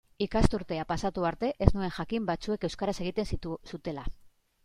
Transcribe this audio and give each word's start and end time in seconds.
Ikasturtea 0.25 0.85
pasatu 0.91 1.25
arte 1.29 1.49
ez 1.65 1.67
nuen 1.75 1.93
jakin 1.97 2.25
batzuek 2.31 2.65
euskaraz 2.69 2.97
egiten 3.05 3.49
zutela. 3.75 4.09